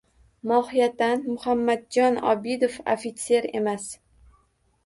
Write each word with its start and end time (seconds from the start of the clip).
Mohiyatan 0.51 1.19
Muhammadjon 1.33 2.17
Obidov 2.31 2.79
ofitser 2.97 3.49
emas 3.63 3.89